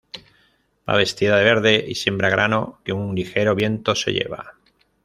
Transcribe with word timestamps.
Va 0.91 0.95
vestida 0.99 1.35
de 1.37 1.43
verde 1.49 1.85
y 1.87 1.93
siembra 1.93 2.31
grano 2.31 2.79
que 2.83 2.91
un 2.91 3.13
ligero 3.13 3.53
viento 3.53 3.93
se 3.93 4.09
lleva. 4.13 4.55